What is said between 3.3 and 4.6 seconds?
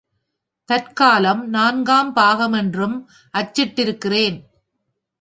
அச்சிட்டிருக்கிறேன்.